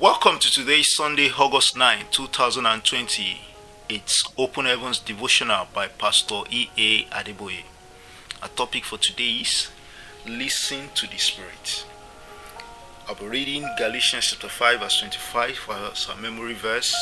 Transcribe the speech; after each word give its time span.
Welcome 0.00 0.38
to 0.38 0.50
today's 0.50 0.94
Sunday, 0.94 1.28
August 1.30 1.76
9, 1.76 2.06
2020. 2.10 3.38
It's 3.90 4.24
Open 4.38 4.64
Heavens 4.64 4.98
Devotional 4.98 5.66
by 5.74 5.88
Pastor 5.88 6.40
E.A. 6.48 7.04
Adeboye. 7.14 7.64
Our 8.40 8.48
topic 8.48 8.86
for 8.86 8.96
today 8.96 9.40
is 9.42 9.68
Listen 10.26 10.88
to 10.94 11.06
the 11.06 11.18
Spirit. 11.18 11.84
I'll 13.06 13.14
be 13.14 13.26
reading 13.26 13.68
Galatians 13.76 14.28
chapter 14.28 14.48
5, 14.48 14.80
verse 14.80 15.00
25 15.00 15.68
as 15.92 16.08
our 16.08 16.16
memory 16.16 16.54
verse. 16.54 16.96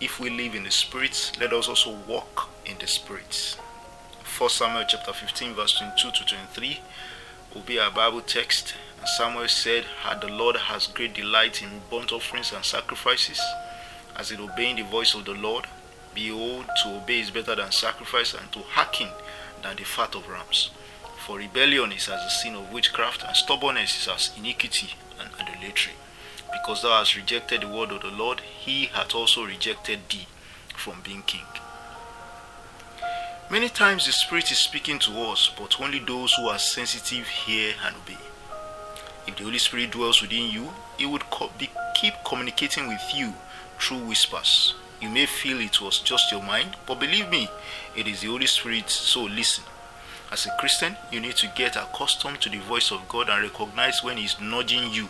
If 0.00 0.20
we 0.20 0.30
live 0.30 0.54
in 0.54 0.62
the 0.62 0.70
Spirit, 0.70 1.32
let 1.40 1.52
us 1.52 1.68
also 1.68 1.96
walk 2.06 2.48
in 2.64 2.78
the 2.78 2.86
Spirit. 2.86 3.58
1 4.38 4.50
Samuel 4.50 4.84
chapter 4.86 5.12
15, 5.12 5.54
verse 5.54 5.76
22 5.78 6.12
to 6.12 6.36
23 6.36 6.80
will 7.54 7.62
be 7.62 7.78
our 7.78 7.90
Bible 7.90 8.20
text. 8.20 8.74
And 8.98 9.08
Samuel 9.08 9.48
said, 9.48 9.84
Had 10.02 10.20
the 10.20 10.28
Lord 10.28 10.56
has 10.56 10.86
great 10.86 11.14
delight 11.14 11.62
in 11.62 11.80
burnt 11.90 12.12
offerings 12.12 12.52
and 12.52 12.64
sacrifices, 12.64 13.40
as 14.16 14.30
in 14.30 14.40
obeying 14.40 14.76
the 14.76 14.82
voice 14.82 15.14
of 15.14 15.24
the 15.24 15.34
Lord. 15.34 15.66
Behold, 16.14 16.66
to 16.82 16.96
obey 16.96 17.20
is 17.20 17.30
better 17.30 17.54
than 17.54 17.72
sacrifice, 17.72 18.34
and 18.34 18.50
to 18.52 18.60
hearken 18.60 19.08
than 19.62 19.76
the 19.76 19.84
fat 19.84 20.14
of 20.14 20.28
rams. 20.28 20.70
For 21.26 21.38
rebellion 21.38 21.92
is 21.92 22.08
as 22.08 22.22
the 22.22 22.30
sin 22.30 22.54
of 22.54 22.72
witchcraft, 22.72 23.22
and 23.24 23.36
stubbornness 23.36 24.02
is 24.02 24.08
as 24.08 24.32
iniquity 24.36 24.94
and 25.18 25.30
idolatry. 25.40 25.92
Because 26.52 26.82
thou 26.82 26.98
hast 26.98 27.16
rejected 27.16 27.62
the 27.62 27.68
word 27.68 27.92
of 27.92 28.02
the 28.02 28.10
Lord, 28.10 28.40
he 28.40 28.86
hath 28.86 29.14
also 29.14 29.44
rejected 29.44 30.00
thee 30.08 30.26
from 30.74 31.00
being 31.02 31.22
king. 31.22 31.46
Many 33.50 33.68
times 33.68 34.06
the 34.06 34.12
Spirit 34.12 34.52
is 34.52 34.58
speaking 34.58 35.00
to 35.00 35.22
us, 35.22 35.50
but 35.58 35.80
only 35.80 35.98
those 35.98 36.32
who 36.34 36.48
are 36.48 36.58
sensitive 36.60 37.26
hear 37.26 37.74
and 37.84 37.96
obey. 37.96 38.16
If 39.26 39.34
the 39.34 39.42
Holy 39.42 39.58
Spirit 39.58 39.90
dwells 39.90 40.22
within 40.22 40.52
you, 40.52 40.70
He 40.98 41.06
would 41.06 41.28
co- 41.30 41.50
be, 41.58 41.68
keep 41.96 42.14
communicating 42.24 42.86
with 42.86 43.02
you 43.12 43.34
through 43.76 44.06
whispers. 44.06 44.76
You 45.00 45.08
may 45.08 45.26
feel 45.26 45.58
it 45.58 45.80
was 45.80 45.98
just 45.98 46.30
your 46.30 46.44
mind, 46.44 46.76
but 46.86 47.00
believe 47.00 47.28
me, 47.28 47.48
it 47.96 48.06
is 48.06 48.20
the 48.20 48.28
Holy 48.28 48.46
Spirit, 48.46 48.88
so 48.88 49.24
listen. 49.24 49.64
As 50.30 50.46
a 50.46 50.56
Christian, 50.60 50.94
you 51.10 51.18
need 51.18 51.34
to 51.38 51.52
get 51.56 51.74
accustomed 51.74 52.40
to 52.42 52.50
the 52.50 52.58
voice 52.58 52.92
of 52.92 53.08
God 53.08 53.28
and 53.28 53.42
recognize 53.42 54.04
when 54.04 54.16
He 54.16 54.26
is 54.26 54.40
nudging 54.40 54.92
you 54.92 55.08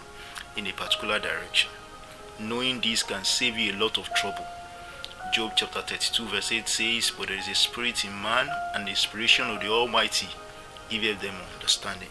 in 0.57 0.67
a 0.67 0.73
particular 0.73 1.19
direction. 1.19 1.69
Knowing 2.39 2.81
this 2.81 3.03
can 3.03 3.23
save 3.23 3.59
you 3.59 3.73
a 3.73 3.77
lot 3.77 3.99
of 3.99 4.09
trouble. 4.15 4.47
Job 5.33 5.53
chapter 5.57 5.81
32, 5.81 6.27
verse 6.27 6.53
8 6.53 6.69
says, 6.69 7.13
But 7.17 7.29
there 7.29 7.39
is 7.39 7.49
a 7.49 7.55
spirit 7.55 8.05
in 8.05 8.21
man, 8.21 8.49
and 8.75 8.87
the 8.87 8.91
inspiration 8.91 9.49
of 9.49 9.61
the 9.61 9.69
Almighty 9.69 10.29
giveth 10.89 11.21
them 11.21 11.37
understanding. 11.55 12.09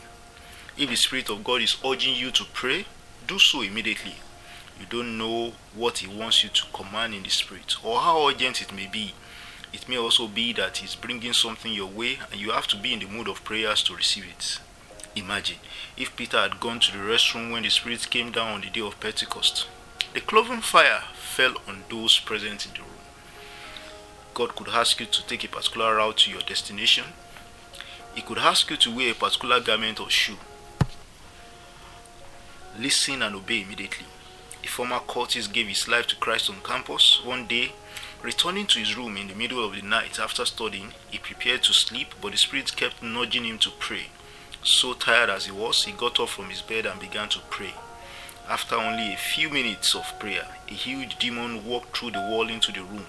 If 0.77 0.89
the 0.89 0.95
Spirit 0.95 1.29
of 1.29 1.43
God 1.43 1.61
is 1.61 1.75
urging 1.85 2.16
you 2.16 2.31
to 2.31 2.45
pray, 2.53 2.85
do 3.27 3.38
so 3.38 3.61
immediately. 3.61 4.16
You 4.79 4.85
don't 4.89 5.17
know 5.17 5.51
what 5.75 5.97
He 5.97 6.07
wants 6.07 6.41
you 6.41 6.49
to 6.49 6.66
command 6.71 7.13
in 7.13 7.23
the 7.23 7.29
Spirit 7.29 7.75
or 7.83 7.99
how 7.99 8.29
urgent 8.29 8.61
it 8.61 8.73
may 8.73 8.88
be. 8.88 9.13
It 9.73 9.89
may 9.89 9.97
also 9.97 10.29
be 10.29 10.53
that 10.53 10.77
He's 10.77 10.95
bringing 10.95 11.33
something 11.33 11.73
your 11.73 11.89
way 11.89 12.19
and 12.31 12.39
you 12.39 12.51
have 12.51 12.67
to 12.67 12.77
be 12.77 12.94
in 12.94 12.99
the 12.99 13.07
mood 13.07 13.27
of 13.27 13.44
prayers 13.44 13.83
to 13.83 13.95
receive 13.95 14.23
it. 14.25 14.59
Imagine 15.17 15.57
if 15.97 16.16
Peter 16.16 16.38
had 16.38 16.61
gone 16.61 16.79
to 16.79 16.94
the 16.94 16.99
restroom 16.99 17.51
when 17.51 17.63
the 17.63 17.69
Spirit 17.69 18.09
came 18.09 18.31
down 18.31 18.53
on 18.53 18.61
the 18.61 18.69
day 18.69 18.79
of 18.79 18.99
Pentecost. 19.01 19.67
The 20.13 20.21
cloven 20.21 20.61
fire 20.61 21.03
fell 21.13 21.55
on 21.67 21.83
those 21.89 22.17
present 22.17 22.66
in 22.66 22.71
the. 22.71 22.88
God 24.33 24.55
could 24.55 24.69
ask 24.69 24.99
you 24.99 25.05
to 25.05 25.27
take 25.27 25.44
a 25.44 25.47
particular 25.47 25.95
route 25.95 26.17
to 26.17 26.31
your 26.31 26.41
destination. 26.41 27.05
He 28.16 28.22
could 28.22 28.38
ask 28.38 28.69
you 28.69 28.77
to 28.77 28.95
wear 28.95 29.11
a 29.11 29.16
particular 29.16 29.59
garment 29.59 29.99
or 29.99 30.09
shoe. 30.09 30.38
Listen 32.77 33.22
and 33.22 33.35
obey 33.35 33.61
immediately. 33.61 34.05
A 34.63 34.67
former 34.67 35.00
cultist 35.00 35.53
gave 35.53 35.67
his 35.67 35.88
life 35.88 36.07
to 36.07 36.16
Christ 36.16 36.50
on 36.50 36.57
campus. 36.63 37.22
One 37.23 37.47
day, 37.47 37.72
returning 38.22 38.67
to 38.67 38.80
his 38.80 38.95
room 38.95 39.17
in 39.17 39.27
the 39.27 39.35
middle 39.35 39.63
of 39.63 39.75
the 39.75 39.81
night 39.81 40.19
after 40.19 40.45
studying, 40.45 40.94
he 41.09 41.17
prepared 41.17 41.63
to 41.63 41.73
sleep, 41.73 42.13
but 42.22 42.31
the 42.31 42.38
Spirit 42.38 42.75
kept 42.75 43.01
nudging 43.03 43.46
him 43.46 43.57
to 43.59 43.72
pray. 43.79 44.07
So 44.63 44.94
tired 44.94 45.29
as 45.29 45.46
he 45.46 45.51
was, 45.51 45.85
he 45.85 45.91
got 45.91 46.19
up 46.19 46.29
from 46.29 46.50
his 46.50 46.61
bed 46.61 46.85
and 46.85 47.00
began 47.00 47.29
to 47.29 47.40
pray. 47.50 47.73
After 48.50 48.75
only 48.75 49.13
a 49.13 49.17
few 49.17 49.50
minutes 49.50 49.96
of 49.96 50.19
prayer, 50.19 50.47
a 50.67 50.73
huge 50.73 51.17
demon 51.19 51.66
walked 51.66 51.97
through 51.97 52.11
the 52.11 52.19
wall 52.19 52.50
into 52.50 52.72
the 52.72 52.81
room. 52.81 53.06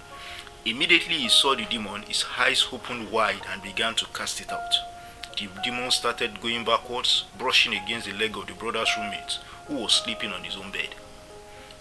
Immediately 0.67 1.15
he 1.15 1.29
saw 1.31 1.55
the 1.55 1.65
demon, 1.65 2.03
his 2.03 2.25
eyes 2.39 2.67
opened 2.71 3.11
wide 3.11 3.41
and 3.51 3.63
began 3.63 3.95
to 3.95 4.05
cast 4.07 4.43
it 4.43 4.53
out. 4.53 4.75
The 5.39 5.49
demon 5.65 5.91
started 5.91 6.43
going 6.43 6.67
backwards, 6.67 7.25
brushing 7.39 7.75
against 7.75 8.07
the 8.07 8.13
leg 8.13 8.37
of 8.37 8.47
the 8.47 8.53
brother's 8.53 8.95
roommate, 8.95 9.39
who 9.67 9.77
was 9.77 9.95
sleeping 9.95 10.33
on 10.33 10.45
his 10.45 10.57
own 10.57 10.71
bed. 10.71 10.95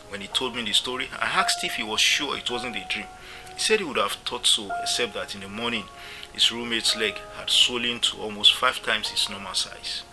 When 0.08 0.22
he 0.22 0.28
told 0.28 0.56
me 0.56 0.64
the 0.64 0.72
story, 0.72 1.10
I 1.20 1.26
asked 1.26 1.62
if 1.66 1.74
he 1.74 1.84
was 1.84 2.00
sure 2.00 2.38
it 2.38 2.50
wasn't 2.50 2.78
a 2.78 2.86
dream. 2.88 3.08
He 3.54 3.60
said 3.60 3.80
he 3.80 3.86
would 3.86 3.98
have 3.98 4.14
thought 4.14 4.48
so, 4.48 4.72
except 4.82 5.14
that 5.16 5.36
in 5.36 5.42
the 5.42 5.50
morning 5.50 5.84
his 6.32 6.50
roommate's 6.50 6.96
leg 6.96 7.16
had 7.38 7.50
swollen 7.50 8.00
to 8.00 8.18
almost 8.22 8.54
five 8.54 8.82
times 8.82 9.12
its 9.12 9.30
normal 9.30 9.56
size. 9.56 10.04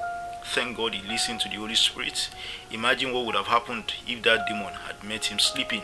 Thank 0.47 0.77
God 0.77 0.93
he 0.93 1.07
listened 1.09 1.39
to 1.41 1.49
the 1.49 1.55
Holy 1.55 1.77
Spirit. 1.77 2.31
Imagine 2.73 3.13
what 3.13 3.27
would 3.27 3.37
have 3.37 3.47
happened 3.47 3.93
if 4.09 4.23
that 4.25 4.49
demon 4.49 4.73
had 4.87 5.05
met 5.05 5.27
him 5.27 5.39
sleeping 5.39 5.83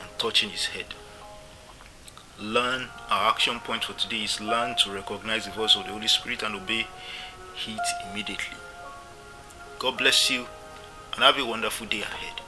and 0.00 0.18
touching 0.18 0.48
his 0.48 0.66
head. 0.66 0.86
Learn, 2.40 2.88
our 3.10 3.30
action 3.30 3.60
point 3.60 3.84
for 3.84 3.92
today 3.92 4.24
is 4.24 4.40
learn 4.40 4.74
to 4.76 4.90
recognize 4.90 5.44
the 5.44 5.52
voice 5.52 5.76
of 5.76 5.84
the 5.84 5.92
Holy 5.92 6.08
Spirit 6.08 6.42
and 6.42 6.56
obey 6.56 6.86
it 7.66 7.80
immediately. 8.10 8.56
God 9.78 9.98
bless 9.98 10.30
you 10.30 10.46
and 11.14 11.22
have 11.22 11.38
a 11.38 11.46
wonderful 11.46 11.86
day 11.86 12.02
ahead. 12.02 12.43